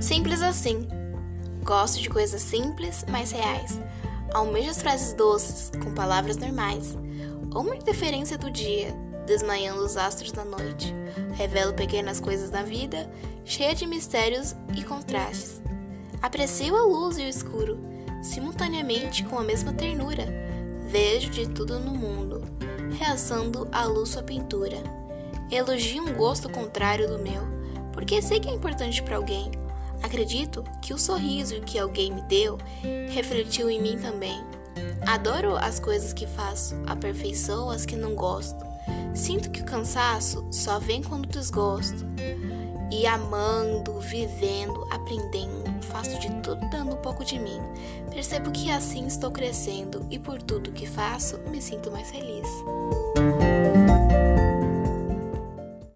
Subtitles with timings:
[0.00, 0.88] Simples assim.
[1.62, 3.78] Gosto de coisas simples, mas reais.
[4.32, 6.96] Almejo as frases doces, com palavras normais.
[7.54, 8.94] Ou uma interferência do dia,
[9.26, 10.94] desmanhando os astros da noite.
[11.34, 13.10] Revelo pequenas coisas da vida,
[13.44, 15.60] cheia de mistérios e contrastes.
[16.22, 17.78] Aprecio a luz e o escuro,
[18.22, 20.26] simultaneamente com a mesma ternura.
[20.88, 22.42] Vejo de tudo no mundo,
[22.98, 24.78] realçando a luz sua pintura.
[25.50, 27.42] Elogio um gosto contrário do meu,
[27.92, 29.59] porque sei que é importante para alguém.
[30.02, 32.58] Acredito que o sorriso que alguém me deu
[33.10, 34.44] refletiu em mim também.
[35.06, 38.64] Adoro as coisas que faço, aperfeiçoo as que não gosto.
[39.14, 42.06] Sinto que o cansaço só vem quando desgosto.
[42.92, 47.60] E amando, vivendo, aprendendo, faço de tudo dando um pouco de mim.
[48.10, 52.48] Percebo que assim estou crescendo e por tudo que faço me sinto mais feliz.